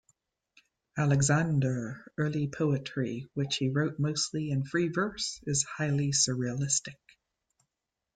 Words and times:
Aleixandre's 0.97 2.09
early 2.17 2.47
poetry, 2.47 3.29
which 3.35 3.57
he 3.57 3.69
wrote 3.69 3.99
mostly 3.99 4.49
in 4.49 4.63
free 4.63 4.87
verse, 4.87 5.39
is 5.45 5.61
highly 5.61 6.09
surrealistic. 6.09 6.97